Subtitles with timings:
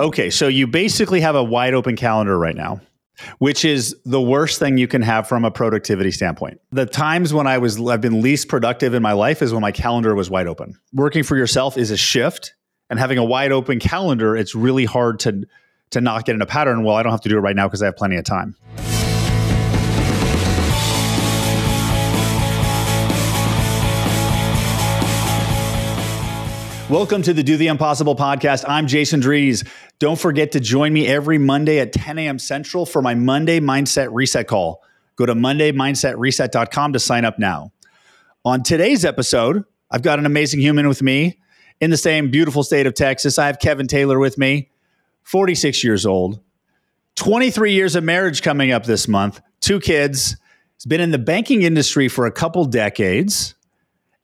[0.00, 2.80] Okay, so you basically have a wide open calendar right now,
[3.38, 6.60] which is the worst thing you can have from a productivity standpoint.
[6.70, 9.72] The times when I was I've been least productive in my life is when my
[9.72, 10.78] calendar was wide open.
[10.92, 12.54] Working for yourself is a shift,
[12.88, 15.44] and having a wide open calendar, it's really hard to
[15.90, 16.84] to not get in a pattern.
[16.84, 18.54] Well, I don't have to do it right now because I have plenty of time.
[26.88, 28.64] Welcome to the Do the Impossible podcast.
[28.66, 29.68] I'm Jason Drees.
[29.98, 32.38] Don't forget to join me every Monday at 10 a.m.
[32.38, 34.80] Central for my Monday Mindset Reset call.
[35.16, 37.72] Go to MondayMindsetReset.com to sign up now.
[38.44, 41.40] On today's episode, I've got an amazing human with me
[41.80, 43.40] in the same beautiful state of Texas.
[43.40, 44.70] I have Kevin Taylor with me,
[45.24, 46.40] 46 years old,
[47.16, 50.36] 23 years of marriage coming up this month, two kids.
[50.76, 53.56] He's been in the banking industry for a couple decades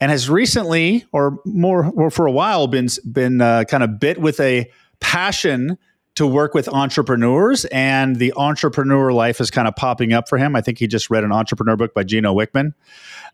[0.01, 4.18] and has recently, or more, or for a while, been been uh, kind of bit
[4.18, 4.70] with a
[5.04, 5.76] passion
[6.14, 10.56] to work with entrepreneurs, and the entrepreneur life is kind of popping up for him.
[10.56, 12.73] I think he just read an entrepreneur book by Gino Wickman.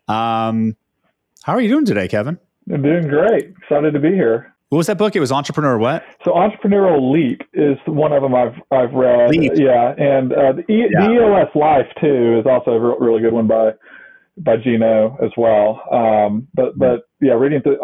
[0.07, 0.75] Um,
[1.43, 2.37] how are you doing today, Kevin?
[2.71, 3.53] I'm doing great.
[3.63, 4.53] Excited to be here.
[4.69, 5.15] What was that book?
[5.15, 6.03] It was Entrepreneur what?
[6.25, 9.29] So Entrepreneurial Leap is one of them I've I've read.
[9.29, 9.53] Leap.
[9.55, 11.07] Yeah, and uh, the, e- yeah.
[11.07, 13.71] the EOS Life too is also a re- really good one by
[14.37, 15.81] by Gino as well.
[15.91, 17.77] Um, but but yeah, reading the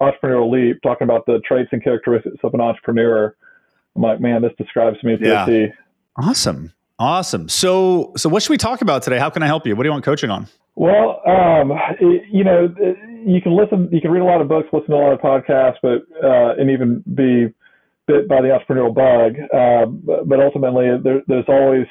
[0.00, 3.34] entrepreneurial leap, talking about the traits and characteristics of an entrepreneur,
[3.96, 5.44] I'm like, man, this describes me to yeah.
[5.44, 5.66] a T.
[6.16, 7.48] Awesome, awesome.
[7.48, 9.18] So so what should we talk about today?
[9.18, 9.76] How can I help you?
[9.76, 10.48] What do you want coaching on?
[10.74, 11.72] Well, um,
[12.30, 12.72] you know,
[13.26, 15.18] you can listen, you can read a lot of books, listen to a lot of
[15.18, 17.52] podcasts, but uh, and even be
[18.06, 19.36] bit by the entrepreneurial bug.
[19.52, 21.86] Uh, but, but ultimately, there, there's always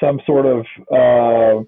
[0.00, 1.64] some sort of uh,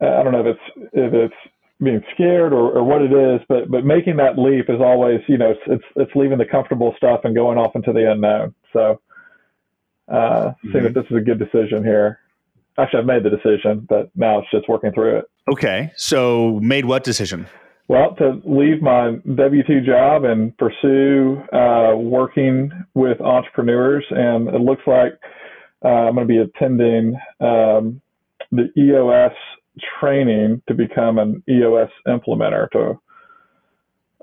[0.00, 1.34] I don't know if it's if it's
[1.80, 5.38] being scared or, or what it is, but but making that leap is always you
[5.38, 8.54] know it's it's it's leaving the comfortable stuff and going off into the unknown.
[8.72, 9.00] So
[10.08, 10.72] uh, mm-hmm.
[10.72, 12.20] seeing if this is a good decision here.
[12.78, 15.24] Actually, I've made the decision, but now it's just working through it.
[15.50, 17.46] Okay, so made what decision?
[17.88, 24.60] Well, to leave my W two job and pursue uh, working with entrepreneurs, and it
[24.60, 25.14] looks like
[25.84, 28.00] uh, I'm going to be attending um,
[28.52, 29.32] the EOS
[30.00, 33.00] training to become an EOS implementer to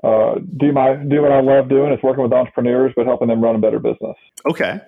[0.03, 3.41] uh, do my do what I love doing is working with entrepreneurs, but helping them
[3.41, 4.15] run a better business.
[4.49, 4.79] Okay.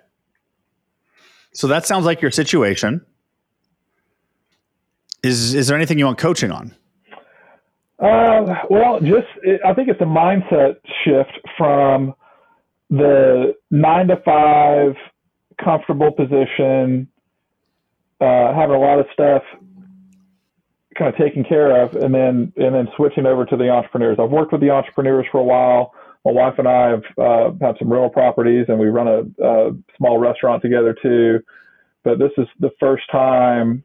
[1.54, 3.04] So that sounds like your situation.
[5.24, 6.76] Is is there anything you want coaching on?
[8.00, 12.14] Uh, well, just it, I think it's a mindset shift from
[12.92, 14.94] the nine to five
[15.64, 17.08] comfortable position,
[18.22, 19.42] uh, having a lot of stuff
[20.98, 24.18] kind of taken care of and then and then switching over to the entrepreneurs.
[24.20, 25.94] I've worked with the entrepreneurs for a while.
[26.26, 29.72] My wife and I have uh, had some rental properties and we run a, a,
[29.98, 31.40] small restaurant together too.
[32.04, 33.84] But this is the first time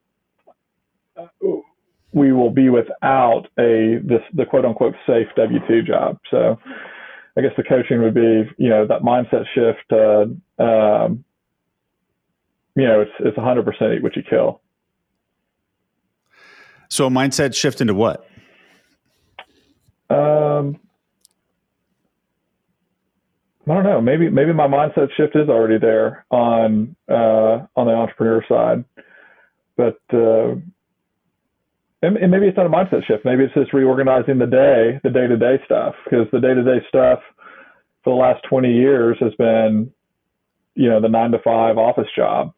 [2.13, 6.19] we will be without a this the quote unquote safe W two job.
[6.31, 6.59] So
[7.37, 9.93] I guess the coaching would be you know that mindset shift.
[9.93, 11.25] Uh, um,
[12.75, 14.62] you know, it's it's 100% eat what you kill.
[16.93, 18.27] So a mindset shift into what?
[20.11, 20.79] Um,
[23.67, 24.03] I don't know.
[24.03, 28.85] Maybe maybe my mindset shift is already there on uh, on the entrepreneur side,
[29.75, 30.57] but uh,
[32.03, 33.25] and, and, maybe it's not a mindset shift.
[33.25, 36.63] Maybe it's just reorganizing the day, the day to day stuff, because the day to
[36.63, 37.21] day stuff
[38.05, 39.91] for the last twenty years has been,
[40.75, 42.53] you know, the nine to five office job.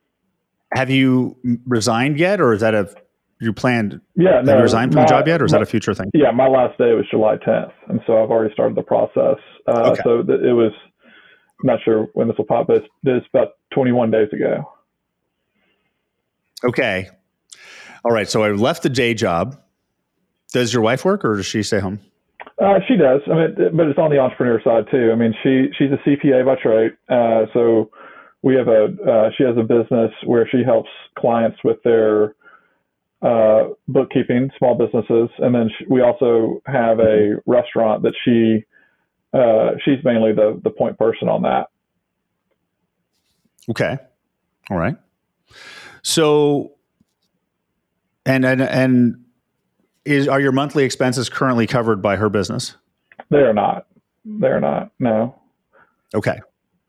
[0.75, 1.37] Have you
[1.69, 2.93] resigned yet, or is that a
[3.41, 4.01] you planned?
[4.17, 6.11] Yeah, no, resigned from my, the job yet, or is my, that a future thing?
[6.15, 9.37] Yeah, my last day was July 10th, and so I've already started the process.
[9.67, 10.01] Uh, okay.
[10.05, 10.73] So th- it was.
[11.63, 14.71] I'm not sure when this will pop, but it's, it's about 21 days ago.
[16.65, 17.09] Okay.
[18.05, 18.29] All right.
[18.29, 19.59] So I left the day job.
[20.53, 22.01] Does your wife work, or does she stay home?
[22.63, 23.21] Uh, she does.
[23.27, 25.11] I mean, but it's on the entrepreneur side too.
[25.13, 27.91] I mean, she she's a CPA by trade, uh, so
[28.43, 32.35] we have a uh, she has a business where she helps clients with their
[33.25, 38.65] uh, bookkeeping, small businesses, and then she, we also have a restaurant that she
[39.37, 41.69] uh, she's mainly the the point person on that.
[43.71, 43.97] Okay,
[44.71, 44.97] all right.
[46.03, 46.73] So,
[48.27, 49.25] and and and
[50.05, 52.77] is are your monthly expenses currently covered by her business?
[53.31, 53.87] They are not.
[54.27, 54.91] They are not.
[54.99, 55.35] No.
[56.15, 56.41] Okay.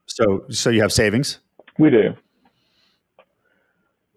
[0.06, 1.40] So so you have savings?
[1.80, 2.14] We do.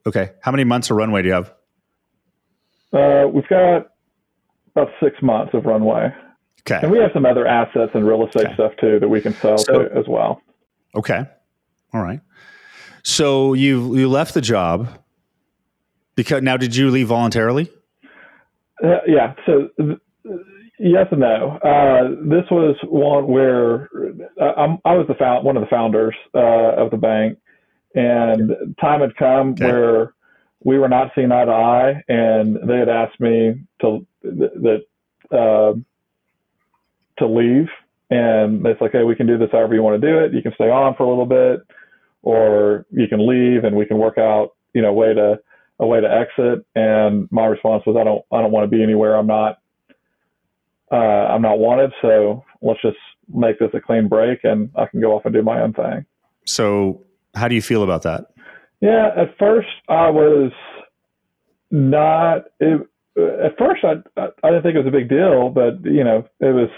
[0.05, 0.31] Okay.
[0.43, 1.53] How many months of runway do you have?
[2.93, 3.89] Uh, we've got
[4.75, 6.13] about six months of runway.
[6.69, 6.81] Okay.
[6.83, 8.55] And we have some other assets and real estate okay.
[8.55, 10.43] stuff too that we can sell so, as well.
[10.95, 11.25] Okay.
[11.93, 12.21] All right.
[13.03, 14.89] So you you left the job
[16.15, 17.71] because now did you leave voluntarily?
[18.85, 19.35] Uh, yeah.
[19.47, 19.99] So th-
[20.79, 21.59] yes and no.
[21.63, 23.89] Uh, this was one where
[24.41, 27.39] uh, i was the found, one of the founders uh, of the bank,
[27.95, 29.65] and time had come okay.
[29.65, 30.15] where
[30.65, 34.83] we were not seeing eye to eye, and they had asked me to that
[35.31, 35.75] uh,
[37.19, 37.69] to leave,
[38.11, 40.33] and it's like, hey, we can do this however you want to do it.
[40.33, 41.61] You can stay on for a little bit,
[42.23, 45.39] or you can leave, and we can work out, you know, way to
[45.81, 46.67] a way to exit.
[46.75, 49.61] And my response was, I don't, I don't want to be anywhere I'm not,
[50.91, 51.93] uh, I'm not wanted.
[52.03, 52.97] So let's just
[53.33, 56.05] make this a clean break, and I can go off and do my own thing.
[56.45, 57.05] So,
[57.35, 58.27] how do you feel about that?
[58.81, 60.53] Yeah, at first I was
[61.71, 62.45] not.
[62.61, 62.81] It,
[63.17, 66.55] at first I, I didn't think it was a big deal, but you know it
[66.55, 66.71] was.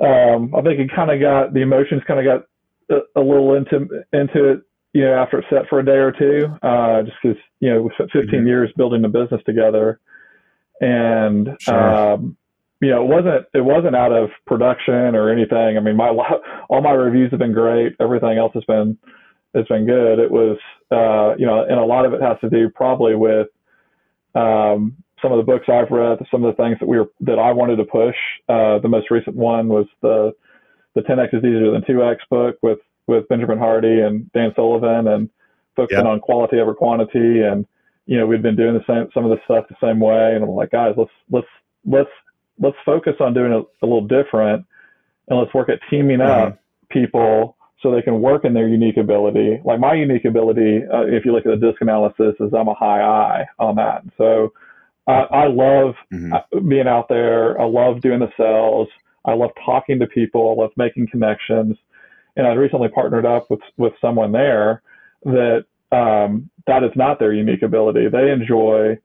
[0.00, 3.54] Um, I think it kind of got the emotions kind of got a, a, little
[3.54, 4.62] into into it.
[4.92, 7.82] You know, after it set for a day or two, uh, just because you know
[7.82, 8.46] we spent 15 mm-hmm.
[8.46, 10.00] years building the business together,
[10.80, 12.14] and sure.
[12.14, 12.36] um,
[12.80, 15.76] you know it wasn't it wasn't out of production or anything.
[15.76, 16.08] I mean, my
[16.70, 17.94] all my reviews have been great.
[18.00, 18.96] Everything else has been
[19.54, 20.18] has been good.
[20.18, 20.58] It was
[20.90, 23.48] uh, you know, and a lot of it has to do probably with
[24.34, 27.38] um, some of the books I've read, some of the things that we were that
[27.38, 28.16] I wanted to push.
[28.48, 30.32] Uh, the most recent one was the
[30.94, 35.30] the 10x is easier than 2x book with with Benjamin Hardy and Dan Sullivan, and
[35.76, 36.10] focusing yeah.
[36.10, 37.42] on quality over quantity.
[37.42, 37.66] And
[38.06, 40.44] you know, we'd been doing the same some of the stuff the same way, and
[40.44, 41.46] I'm like, guys, let's let's
[41.84, 42.10] let's
[42.58, 44.64] let's focus on doing it a little different,
[45.28, 46.98] and let's work at teaming up mm-hmm.
[46.98, 49.60] people so they can work in their unique ability.
[49.64, 52.74] Like my unique ability, uh, if you look at the disc analysis, is I'm a
[52.74, 54.04] high I on that.
[54.18, 54.52] So
[55.06, 56.32] I, I love mm-hmm.
[56.32, 57.60] Uh, being out there.
[57.60, 58.88] I love doing the sales.
[59.24, 60.54] I love talking to people.
[60.56, 61.76] I love making connections.
[62.36, 64.82] And I recently partnered up with with someone there
[65.24, 68.08] that um, that is not their unique ability.
[68.08, 68.98] They enjoy,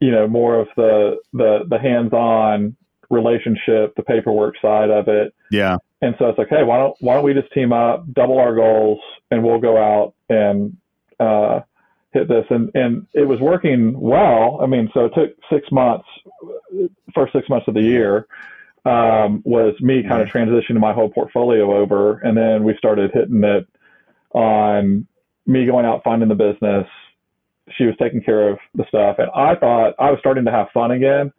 [0.00, 2.76] you know, more of the the the hands-on
[3.10, 5.34] relationship, the paperwork side of it.
[5.50, 5.76] Yeah.
[6.02, 8.54] And so it's like, hey, why don't why don't we just team up, double our
[8.54, 9.00] goals,
[9.30, 10.76] and we'll go out and
[11.18, 11.60] uh,
[12.12, 12.44] hit this.
[12.50, 14.60] And and it was working well.
[14.62, 16.06] I mean, so it took six months,
[17.14, 18.26] first six months of the year.
[18.84, 23.42] Um, was me kind of transitioning my whole portfolio over, and then we started hitting
[23.42, 23.66] it
[24.30, 25.08] on
[25.44, 26.86] me going out finding the business.
[27.76, 30.68] She was taking care of the stuff, and I thought I was starting to have
[30.72, 31.32] fun again,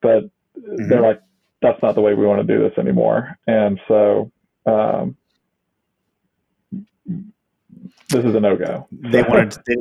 [0.00, 0.24] but
[0.58, 0.88] mm-hmm.
[0.88, 1.20] they're like,
[1.62, 3.38] that's not the way we want to do this anymore.
[3.46, 4.30] And so,
[4.66, 5.16] um,
[8.08, 8.86] this is a no go.
[8.90, 9.74] They wanted, they,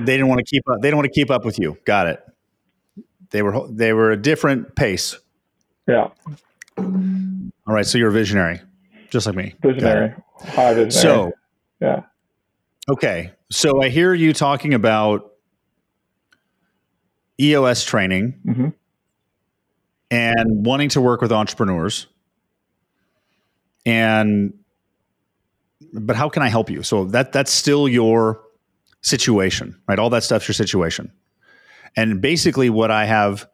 [0.00, 0.80] they didn't want to keep up.
[0.82, 1.78] They don't want to keep up with you.
[1.84, 2.22] Got it.
[3.30, 5.18] They were, they were a different pace.
[5.86, 6.08] Yeah.
[6.76, 6.84] All
[7.66, 7.86] right.
[7.86, 8.60] So you're a visionary,
[9.10, 9.54] just like me.
[9.62, 10.14] Visionary.
[10.40, 10.90] High visionary.
[10.90, 11.32] So,
[11.80, 12.02] yeah.
[12.90, 13.32] Okay.
[13.50, 15.32] So I hear you talking about
[17.40, 18.34] EOS training.
[18.46, 18.68] Mm-hmm
[20.10, 22.06] and wanting to work with entrepreneurs.
[23.84, 24.54] And
[25.92, 26.82] but how can i help you?
[26.82, 28.42] So that that's still your
[29.00, 29.98] situation right?
[29.98, 31.12] All that stuff's your situation.
[31.96, 33.48] And basically what i have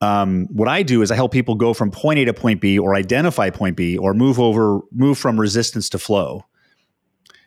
[0.00, 2.78] um, what i do is i help people go from point a to point b
[2.78, 6.44] or identify point b or move over move from resistance to flow.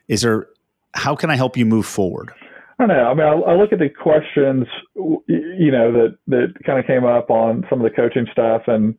[0.08, 0.48] Is there
[0.94, 2.32] how can i help you move forward
[2.80, 3.04] I don't know.
[3.06, 7.06] I mean, I, I, look at the questions, you know, that that kind of came
[7.06, 8.96] up on some of the coaching stuff, and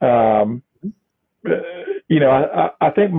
[0.00, 0.62] um,
[2.08, 3.12] you know, I, I think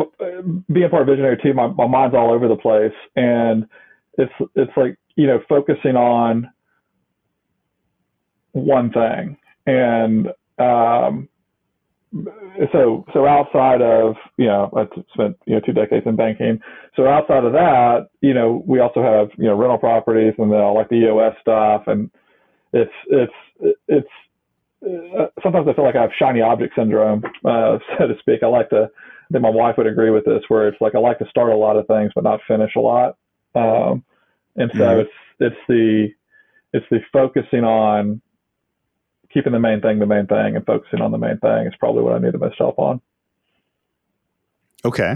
[0.71, 3.65] being part of visionary too, my, my mind's all over the place, and
[4.17, 6.49] it's it's like you know, focusing on
[8.53, 9.37] one thing,
[9.67, 11.29] and um,
[12.72, 16.60] so so outside of you know I spent you know two decades in banking.
[16.95, 20.74] So outside of that, you know we also have you know rental properties and then
[20.74, 22.10] like the EOS stuff, and
[22.74, 24.07] it's it's it's
[24.86, 28.43] uh, sometimes I feel like I have shiny object syndrome, uh, so to speak.
[28.43, 28.89] I like to.
[28.89, 31.51] I think my wife would agree with this, where it's like I like to start
[31.51, 33.17] a lot of things but not finish a lot,
[33.55, 34.03] um,
[34.55, 35.00] and so mm-hmm.
[35.01, 36.07] it's it's the
[36.74, 38.22] it's the focusing on
[39.35, 42.01] keeping the main thing the main thing and focusing on the main thing is probably
[42.01, 43.01] what I need the most help on.
[44.85, 45.15] Okay.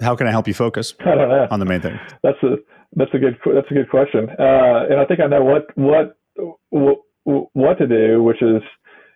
[0.00, 1.46] How can I help you focus I don't know.
[1.50, 2.00] on the main thing?
[2.22, 2.56] That's a
[2.96, 6.16] that's a good that's a good question, uh, and I think I know what what
[6.70, 6.98] what
[7.52, 8.62] what to do, which is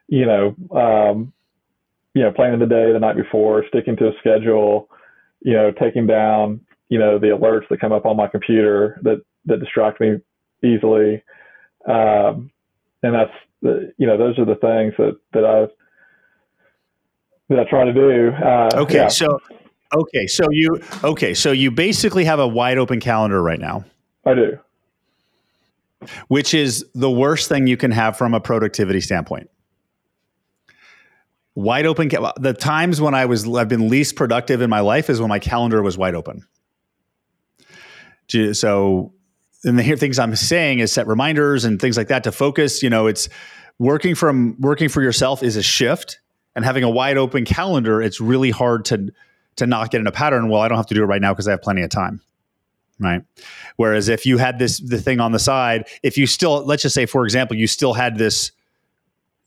[0.08, 1.32] you know um,
[2.14, 4.88] you know planning the day the night before, sticking to a schedule,
[5.40, 9.22] you know taking down you know the alerts that come up on my computer that
[9.46, 10.16] that distract me
[10.62, 11.22] easily.
[11.88, 12.50] Um,
[13.02, 15.66] and that's the, you know those are the things that that I
[17.48, 18.30] that I try to do.
[18.30, 19.08] Uh, okay, yeah.
[19.08, 19.38] so
[19.94, 23.84] Okay, so you okay, so you basically have a wide open calendar right now.
[24.24, 24.58] I do.
[26.28, 29.48] Which is the worst thing you can have from a productivity standpoint.
[31.54, 35.20] Wide open the times when I was I've been least productive in my life is
[35.20, 36.44] when my calendar was wide open.
[38.52, 39.14] So
[39.66, 42.88] and the things I'm saying is set reminders and things like that to focus, you
[42.88, 43.28] know, it's
[43.78, 46.20] working from working for yourself is a shift
[46.54, 49.12] and having a wide open calendar, it's really hard to
[49.56, 50.48] to not get in a pattern.
[50.48, 52.20] Well, I don't have to do it right now because I have plenty of time.
[52.98, 53.22] Right.
[53.76, 56.94] Whereas if you had this the thing on the side, if you still let's just
[56.94, 58.52] say, for example, you still had this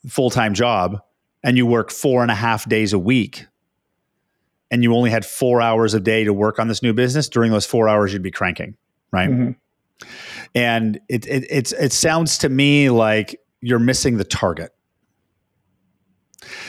[0.07, 1.01] full time job
[1.43, 3.45] and you work four and a half days a week
[4.69, 7.51] and you only had four hours a day to work on this new business, during
[7.51, 8.77] those four hours you'd be cranking.
[9.11, 9.29] Right.
[9.29, 9.51] Mm-hmm.
[10.55, 14.71] And it, it it's it sounds to me like you're missing the target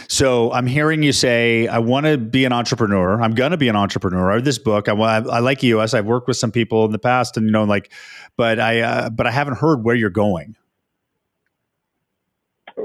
[0.09, 3.21] so I'm hearing you say, I want to be an entrepreneur.
[3.21, 4.31] I'm going to be an entrepreneur.
[4.31, 4.89] I read this book.
[4.89, 5.95] I, I, like EOS.
[5.95, 7.93] I've worked with some people in the past, and you know, like,
[8.37, 10.57] but I, uh, but I haven't heard where you're going.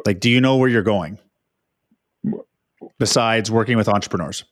[0.06, 1.20] Like, do you know where you're going?
[3.00, 4.46] Besides working with entrepreneurs.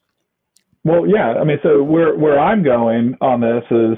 [0.83, 1.35] Well, yeah.
[1.39, 3.97] I mean, so where where I'm going on this is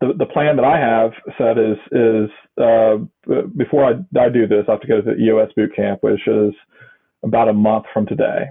[0.00, 2.30] the the plan that I have set is is
[2.60, 6.02] uh, before I, I do this, I have to go to the EOS boot camp,
[6.02, 6.52] which is
[7.22, 8.50] about a month from today.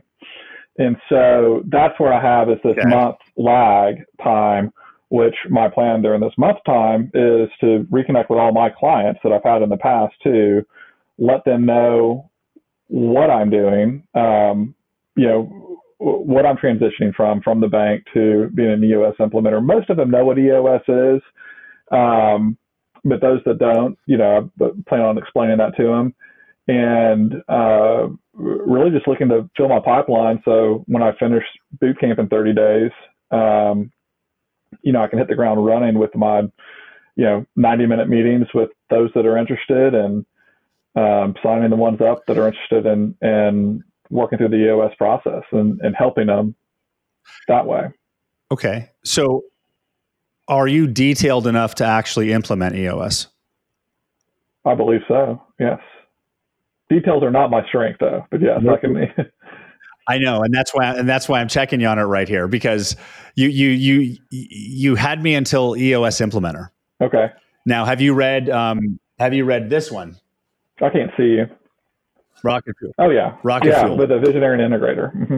[0.77, 2.87] And so that's where I have is this okay.
[2.87, 4.71] month lag time,
[5.09, 9.33] which my plan during this month time is to reconnect with all my clients that
[9.33, 10.65] I've had in the past to
[11.17, 12.29] let them know
[12.87, 14.73] what I'm doing, um,
[15.15, 19.63] you know, what I'm transitioning from, from the bank to being an EOS implementer.
[19.63, 21.21] Most of them know what EOS is.
[21.91, 22.57] Um,
[23.03, 26.15] but those that don't, you know, I plan on explaining that to them
[26.67, 30.41] and uh, really just looking to fill my pipeline.
[30.45, 31.43] So when I finish
[31.79, 32.91] boot camp in 30 days,
[33.31, 33.91] um,
[34.81, 36.41] you know, I can hit the ground running with my,
[37.15, 40.25] you know, 90 minute meetings with those that are interested and
[40.95, 45.43] um, signing the ones up that are interested in, in working through the EOS process
[45.51, 46.55] and, and helping them
[47.47, 47.87] that way.
[48.51, 48.89] Okay.
[49.03, 49.43] So
[50.47, 53.27] are you detailed enough to actually implement EOS?
[54.65, 55.41] I believe so.
[55.59, 55.79] Yes.
[56.89, 58.25] Details are not my strength, though.
[58.31, 58.79] But yeah, nope.
[58.79, 59.31] I can.
[60.07, 62.47] I know, and that's why, and that's why I'm checking you on it right here
[62.47, 62.95] because
[63.35, 66.69] you you you you had me until EOS implementer.
[66.99, 67.27] Okay.
[67.67, 70.15] Now, have you read um, Have you read this one?
[70.81, 71.45] I can't see you.
[72.43, 72.93] Rocket Fuel.
[72.97, 73.97] Oh yeah, Rocket yeah, Fuel.
[73.97, 75.15] with a visionary and integrator.
[75.15, 75.37] Mm-hmm.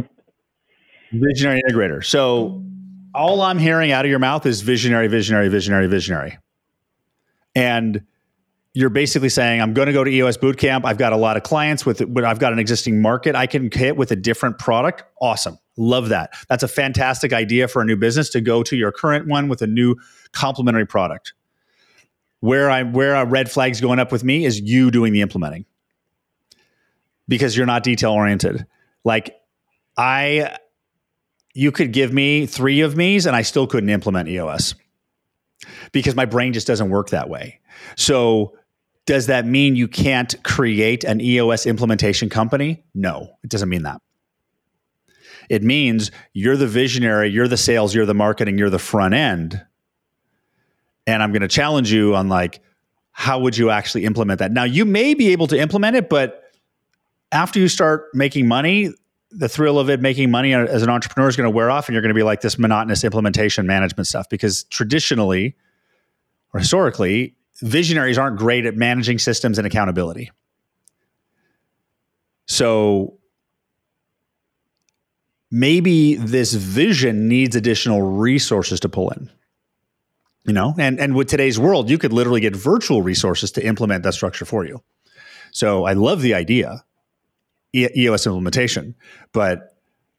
[1.19, 2.03] Visionary integrator.
[2.03, 2.63] So
[3.13, 6.37] all I'm hearing out of your mouth is visionary, visionary, visionary, visionary,
[7.55, 8.03] and
[8.73, 10.85] you're basically saying I'm going to go to EOS Bootcamp.
[10.85, 13.69] I've got a lot of clients with, but I've got an existing market I can
[13.69, 15.03] hit with a different product.
[15.21, 16.33] Awesome, love that.
[16.47, 19.61] That's a fantastic idea for a new business to go to your current one with
[19.61, 19.95] a new
[20.31, 21.33] complementary product.
[22.39, 25.65] Where I where a red flag's going up with me is you doing the implementing
[27.31, 28.65] because you're not detail oriented.
[29.05, 29.39] Like
[29.95, 30.57] I,
[31.53, 34.75] you could give me three of me's and I still couldn't implement EOS
[35.93, 37.61] because my brain just doesn't work that way.
[37.95, 38.57] So
[39.05, 42.83] does that mean you can't create an EOS implementation company?
[42.93, 44.01] No, it doesn't mean that.
[45.49, 49.65] It means you're the visionary, you're the sales, you're the marketing, you're the front end.
[51.07, 52.59] And I'm going to challenge you on like,
[53.13, 54.51] how would you actually implement that?
[54.51, 56.50] Now, you may be able to implement it, but
[57.31, 58.91] after you start making money,
[59.31, 61.93] the thrill of it making money as an entrepreneur is going to wear off and
[61.93, 65.55] you're going to be like this monotonous implementation management stuff because traditionally
[66.53, 70.31] or historically visionaries aren't great at managing systems and accountability.
[72.47, 73.19] So
[75.49, 79.29] maybe this vision needs additional resources to pull in.
[80.43, 84.03] You know, and and with today's world, you could literally get virtual resources to implement
[84.03, 84.81] that structure for you.
[85.51, 86.83] So I love the idea,
[87.73, 88.95] EOS implementation,
[89.33, 89.77] but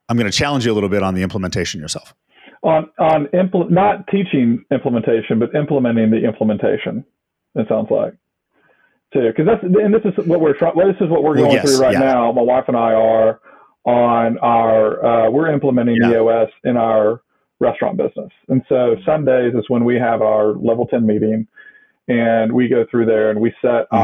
[0.08, 2.14] I'm going to challenge you a little bit on the implementation yourself.
[2.62, 7.04] On on impl- not teaching implementation, but implementing the implementation.
[7.54, 8.14] It sounds like
[9.12, 10.74] too, because that's and this is what we're trying.
[10.76, 12.00] Well, this is what we're going yes, through right yeah.
[12.00, 12.32] now.
[12.32, 13.40] My wife and I are
[13.84, 16.12] on our uh, we're implementing yeah.
[16.12, 17.22] EOS in our
[17.58, 21.48] restaurant business, and so Sundays is when we have our level ten meeting,
[22.06, 23.96] and we go through there and we set mm-hmm.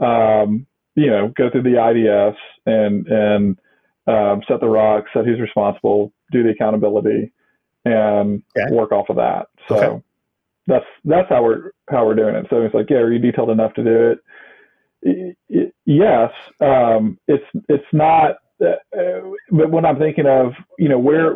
[0.00, 0.66] our um,
[0.98, 2.36] you know go through the IDS
[2.66, 3.58] and and
[4.06, 7.32] um, set the rocks, set who's responsible, do the accountability,
[7.84, 8.74] and okay.
[8.74, 9.48] work off of that.
[9.68, 9.76] So.
[9.76, 10.02] Okay
[10.68, 12.46] that's that's how we're how we're doing it.
[12.50, 14.18] So it's like, yeah, are you detailed enough to do it?
[15.86, 18.36] yes, um, it's it's not.
[18.60, 21.34] Uh, but when I'm thinking of, you know, where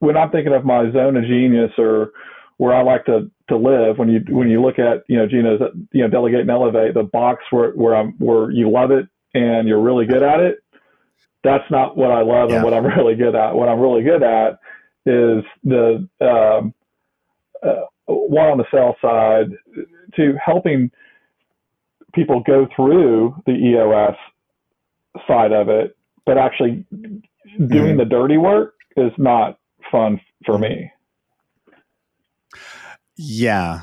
[0.00, 2.10] when I'm thinking of my zone of genius or
[2.58, 5.60] where I like to to live, when you when you look at you know Gino's
[5.92, 9.66] you know delegate and elevate the box where where I'm where you love it and
[9.66, 10.58] you're really good at it,
[11.42, 12.56] that's not what I love yeah.
[12.56, 13.54] and what I'm really good at.
[13.54, 14.58] What I'm really good at
[15.06, 16.74] is the um,
[17.62, 19.50] uh, one on the sales side
[20.16, 20.90] to helping
[22.14, 24.16] people go through the EOS
[25.26, 25.96] side of it,
[26.26, 27.22] but actually doing
[27.68, 27.98] mm-hmm.
[27.98, 29.58] the dirty work is not
[29.90, 30.90] fun for me.
[33.18, 33.80] Yeah.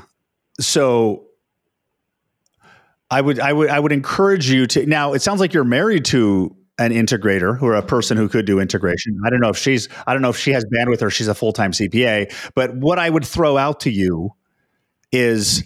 [0.58, 1.26] So
[3.10, 6.06] I would I would I would encourage you to now it sounds like you're married
[6.06, 9.18] to an integrator or a person who could do integration.
[9.24, 11.34] I don't know if she's I don't know if she has bandwidth or she's a
[11.34, 14.30] full-time CPA, but what I would throw out to you
[15.12, 15.64] is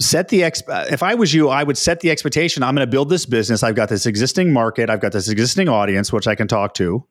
[0.00, 2.86] set the ex uh, if I was you, I would set the expectation I'm going
[2.86, 3.62] to build this business.
[3.62, 7.06] I've got this existing market, I've got this existing audience which I can talk to.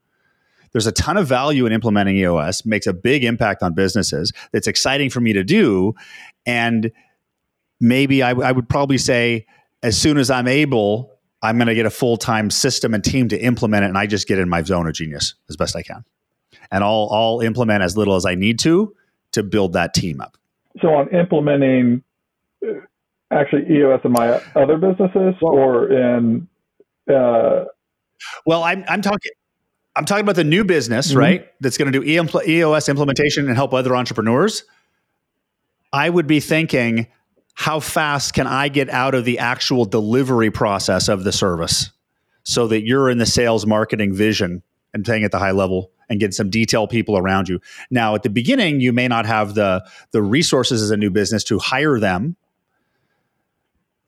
[0.76, 4.34] There's a ton of value in implementing EOS, makes a big impact on businesses.
[4.52, 5.96] That's exciting for me to do
[6.46, 6.92] and
[7.80, 9.46] maybe I, I would probably say
[9.84, 13.28] as soon as I'm able I'm going to get a full time system and team
[13.30, 15.84] to implement it, and I just get in my zone of genius as best I
[15.84, 16.04] can,
[16.72, 18.96] and I'll I'll implement as little as I need to
[19.34, 20.38] to build that team up.
[20.82, 22.04] So on implementing
[22.66, 22.72] uh,
[23.32, 26.48] actually EOS in my other businesses well, or in.
[27.08, 27.66] Uh,
[28.46, 29.32] well, I'm I'm talking.
[29.96, 31.18] I'm talking about the new business, mm-hmm.
[31.18, 31.48] right?
[31.62, 34.64] That's going to do EOS implementation and help other entrepreneurs.
[35.94, 37.08] I would be thinking,
[37.54, 41.92] how fast can I get out of the actual delivery process of the service
[42.44, 44.62] so that you're in the sales marketing vision
[44.94, 47.60] and playing at the high level and getting some detail people around you.
[47.90, 51.44] Now, at the beginning, you may not have the the resources as a new business
[51.46, 52.36] to hire them,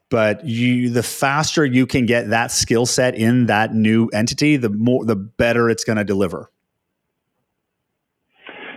[0.10, 4.70] but you the faster you can get that skill set in that new entity, the
[4.70, 6.50] more the better it's going to deliver.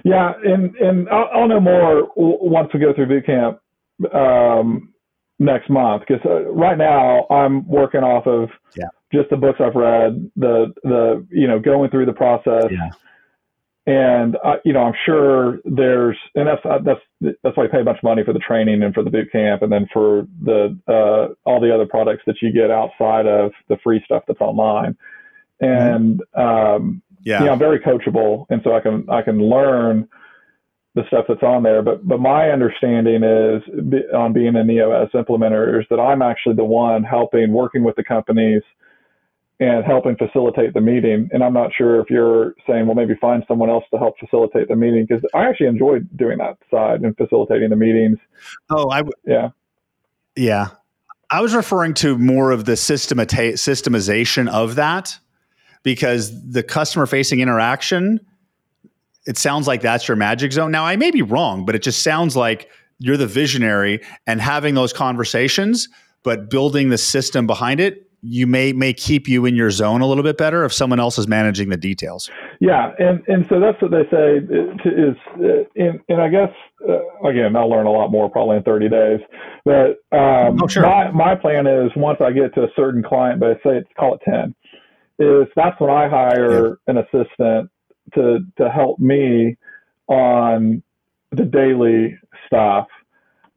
[0.04, 3.60] Yeah, and and I'll, I'll know more once we go through boot camp
[4.14, 4.92] um,
[5.38, 8.86] next month because uh, right now I'm working off of yeah.
[9.12, 12.90] just the books I've read, the the you know going through the process, yeah.
[13.90, 17.00] And uh, you know I'm sure there's and that's uh, that's
[17.42, 19.32] that's why I pay a bunch of money for the training and for the boot
[19.32, 23.50] camp and then for the uh, all the other products that you get outside of
[23.68, 24.96] the free stuff that's online,
[25.58, 30.08] and um, yeah, you know, I'm very coachable, and so I can I can learn
[30.94, 31.82] the stuff that's on there.
[31.82, 33.62] But but my understanding is
[34.14, 38.04] on being a EOS implementer is that I'm actually the one helping, working with the
[38.04, 38.62] companies
[39.60, 41.28] and helping facilitate the meeting.
[41.32, 44.68] And I'm not sure if you're saying, well, maybe find someone else to help facilitate
[44.68, 48.18] the meeting because I actually enjoy doing that side and facilitating the meetings.
[48.70, 49.50] Oh, I w- yeah,
[50.34, 50.68] yeah.
[51.30, 55.16] I was referring to more of the systemata- systemization of that
[55.82, 58.20] because the customer facing interaction
[59.26, 60.70] it sounds like that's your magic zone.
[60.70, 62.68] Now, I may be wrong, but it just sounds like
[62.98, 65.88] you're the visionary and having those conversations,
[66.22, 70.06] but building the system behind it, you may may keep you in your zone a
[70.06, 72.30] little bit better if someone else is managing the details.
[72.60, 74.38] Yeah, and and so that's what they say
[74.88, 76.50] is, uh, and, and I guess
[76.88, 79.20] uh, again I'll learn a lot more probably in 30 days,
[79.64, 80.82] but um, oh, sure.
[80.82, 83.88] my my plan is once I get to a certain client, but I say it's
[83.98, 84.54] call it 10,
[85.18, 86.74] is that's when I hire yeah.
[86.86, 87.70] an assistant
[88.14, 89.56] to to help me
[90.08, 90.82] on
[91.32, 92.86] the daily stuff.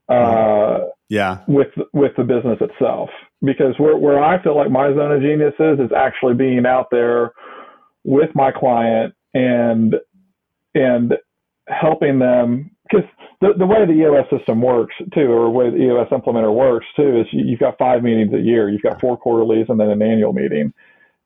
[0.09, 1.39] Uh, yeah.
[1.47, 3.09] With with the business itself,
[3.43, 6.87] because where where I feel like my zone of genius is is actually being out
[6.91, 7.31] there
[8.03, 9.95] with my client and
[10.75, 11.13] and
[11.67, 13.07] helping them because
[13.41, 16.85] the, the way the EOS system works too, or the way the EOS implementer works
[16.95, 18.69] too, is you, you've got five meetings a year.
[18.69, 20.73] You've got four quarterlies and then an annual meeting.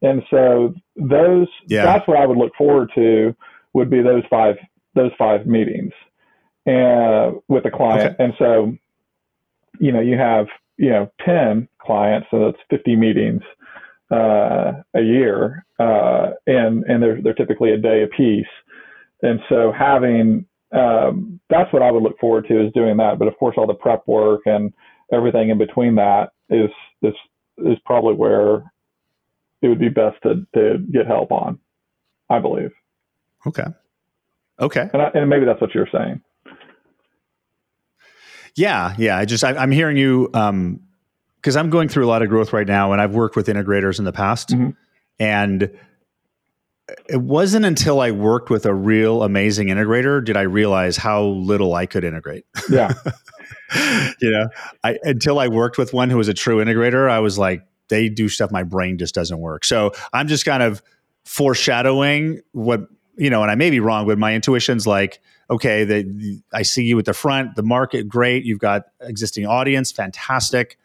[0.01, 1.83] And so those yeah.
[1.83, 3.35] that's what I would look forward to
[3.73, 4.55] would be those five
[4.95, 5.91] those five meetings
[6.67, 8.13] and uh, with the client.
[8.13, 8.23] Okay.
[8.23, 8.73] And so,
[9.79, 10.47] you know, you have,
[10.77, 13.41] you know, 10 clients, so that's 50 meetings
[14.11, 15.65] uh, a year.
[15.79, 18.45] Uh, and and they're they're typically a day a piece.
[19.21, 23.19] And so having um, that's what I would look forward to is doing that.
[23.19, 24.73] But of course all the prep work and
[25.11, 26.69] everything in between that is
[27.01, 27.13] is
[27.57, 28.71] is probably where
[29.61, 31.59] it would be best to to get help on.
[32.29, 32.71] I believe.
[33.45, 33.65] Okay.
[34.59, 34.89] Okay.
[34.91, 36.21] And, I, and maybe that's what you're saying.
[38.57, 39.17] Yeah, yeah.
[39.17, 40.81] I just I, am hearing you um,
[41.35, 43.99] because I'm going through a lot of growth right now, and I've worked with integrators
[43.99, 44.71] in the past, mm-hmm.
[45.19, 45.71] and
[47.07, 51.75] it wasn't until I worked with a real amazing integrator did I realize how little
[51.75, 52.45] I could integrate.
[52.69, 52.93] Yeah.
[54.21, 54.47] you know,
[54.83, 58.09] I until I worked with one who was a true integrator, I was like, they
[58.09, 59.65] do stuff my brain just doesn't work.
[59.65, 60.81] So I'm just kind of
[61.25, 66.41] foreshadowing what you know, and I may be wrong, but my intuition's like, okay, the,
[66.53, 68.45] I see you at the front, the market, great.
[68.45, 70.77] You've got existing audience, fantastic.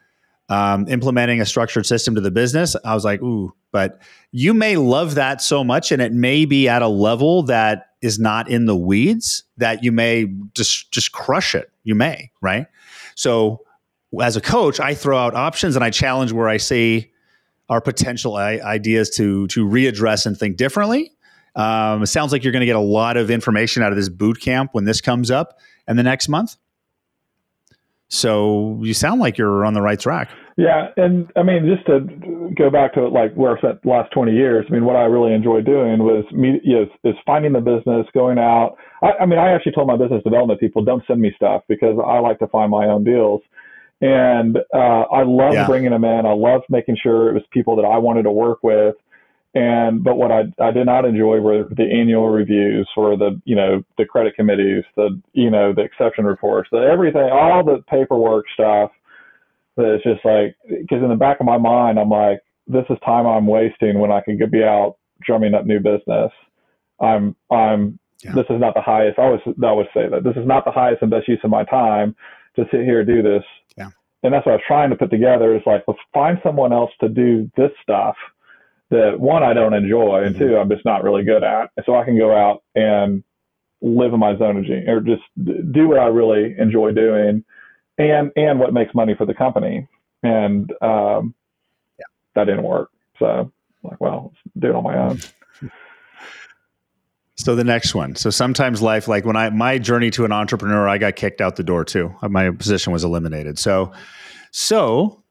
[0.49, 4.01] Um, implementing a structured system to the business, I was like, ooh, but
[4.33, 8.19] you may love that so much, and it may be at a level that is
[8.19, 11.71] not in the weeds that you may just just crush it.
[11.85, 12.67] You may, right?
[13.15, 13.65] So,
[14.21, 17.13] as a coach, I throw out options and I challenge where I see
[17.71, 21.13] our potential ideas to to readdress and think differently.
[21.55, 24.09] Um, it sounds like you're going to get a lot of information out of this
[24.09, 26.57] boot camp when this comes up in the next month.
[28.09, 30.31] So you sound like you're on the right track.
[30.59, 34.13] Yeah, and I mean, just to go back to like where I spent the last
[34.13, 34.67] 20 years.
[34.69, 38.39] I mean, what I really enjoyed doing was me, know, is finding the business, going
[38.39, 38.77] out.
[39.03, 41.97] I, I mean, I actually told my business development people, don't send me stuff because
[42.05, 43.41] I like to find my own deals.
[44.03, 45.67] And uh, I love yeah.
[45.67, 46.27] bringing them in.
[46.27, 48.97] I love making sure it was people that I wanted to work with.
[49.55, 53.55] And but what I I did not enjoy were the annual reviews or the you
[53.55, 58.47] know the credit committees, the you know the exception reports, the everything, all the paperwork
[58.55, 58.91] stuff.
[59.77, 62.97] That it's just like because in the back of my mind I'm like this is
[63.05, 66.33] time I'm wasting when I could be out drumming up new business.
[67.01, 68.33] I'm I'm yeah.
[68.33, 69.19] this is not the highest.
[69.19, 71.51] I always I always say that this is not the highest and best use of
[71.51, 72.17] my time
[72.57, 73.45] to sit here and do this.
[73.77, 73.91] Yeah.
[74.23, 76.91] And that's what I was trying to put together is like let's find someone else
[77.01, 78.17] to do this stuff
[78.93, 80.61] that one I don't enjoy, and two mm-hmm.
[80.61, 81.71] I'm just not really good at.
[81.85, 83.25] So I can go out and
[83.81, 85.23] live in my zone of genius, or just
[85.73, 87.43] do what I really enjoy doing,
[87.99, 89.89] and and what makes money for the company.
[90.23, 91.35] And um,
[91.99, 92.05] yeah.
[92.35, 92.91] that didn't work.
[93.19, 93.53] So I'm
[93.83, 95.19] like, well, let's do it on my own.
[97.35, 98.15] So the next one.
[98.15, 101.57] So sometimes life, like when I my journey to an entrepreneur, I got kicked out
[101.57, 102.15] the door too.
[102.23, 103.59] My position was eliminated.
[103.59, 103.93] So,
[104.53, 105.23] so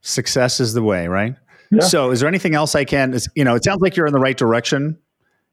[0.00, 1.34] success is the way, right?
[1.80, 3.16] So, is there anything else I can?
[3.34, 4.98] You know, it sounds like you're in the right direction.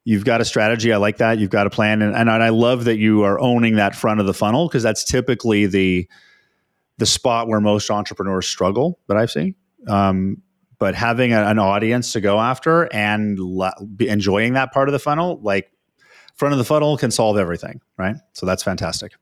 [0.05, 0.91] You've got a strategy.
[0.91, 1.39] I like that.
[1.39, 4.25] You've got a plan, and, and I love that you are owning that front of
[4.25, 6.09] the funnel because that's typically the
[6.97, 9.55] the spot where most entrepreneurs struggle that I've seen.
[9.87, 10.41] Um,
[10.79, 14.99] but having a, an audience to go after and la- enjoying that part of the
[14.99, 15.71] funnel, like
[16.35, 18.15] front of the funnel, can solve everything, right?
[18.33, 19.13] So that's fantastic.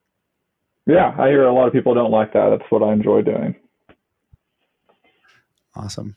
[0.88, 2.50] Yeah, I hear a lot of people don't like that.
[2.50, 3.56] That's what I enjoy doing.
[5.76, 6.16] Awesome.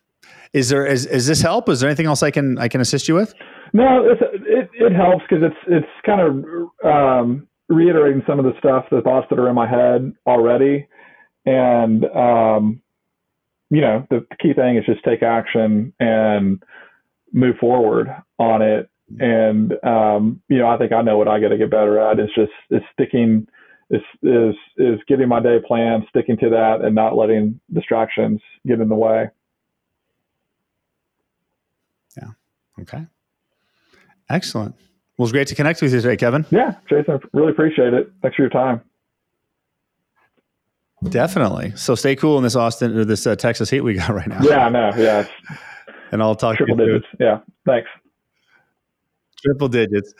[0.52, 1.68] Is there is, is this help?
[1.68, 3.34] Is there anything else I can I can assist you with?
[3.72, 8.86] No, it it helps because it's it's kind of um, reiterating some of the stuff,
[8.90, 10.88] the thoughts that are in my head already,
[11.46, 12.82] and um,
[13.70, 16.62] you know the key thing is just take action and
[17.32, 18.08] move forward
[18.38, 18.90] on it.
[19.20, 22.18] And um, you know, I think I know what I got to get better at.
[22.18, 23.46] It's just it's sticking
[23.90, 28.80] is is is getting my day planned, sticking to that, and not letting distractions get
[28.80, 29.28] in the way.
[32.82, 33.06] Okay.
[34.28, 34.74] Excellent.
[35.18, 36.46] Well, it's great to connect with you today, Kevin.
[36.50, 38.10] Yeah, Jason, really appreciate it.
[38.22, 38.80] Thanks for your time.
[41.08, 41.72] Definitely.
[41.76, 44.40] So stay cool in this Austin or this uh, Texas heat we got right now.
[44.42, 44.90] Yeah, I know.
[44.96, 45.26] Yeah.
[46.12, 47.06] and I'll talk triple digits.
[47.18, 47.40] Yeah.
[47.66, 47.88] Thanks.
[49.44, 50.12] Triple digits.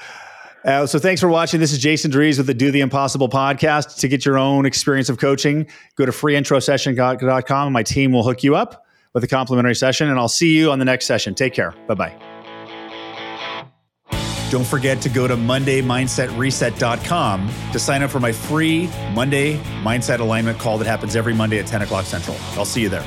[0.64, 1.60] Uh, so thanks for watching.
[1.60, 3.98] This is Jason Drees with the Do the Impossible podcast.
[4.00, 7.72] To get your own experience of coaching, go to freeintrosession.com.
[7.72, 10.78] My team will hook you up with a complimentary session, and I'll see you on
[10.78, 11.34] the next session.
[11.34, 11.72] Take care.
[11.86, 12.29] Bye bye.
[14.50, 20.58] Don't forget to go to MondayMindsetReset.com to sign up for my free Monday Mindset Alignment
[20.58, 22.36] call that happens every Monday at 10 o'clock Central.
[22.56, 23.06] I'll see you there.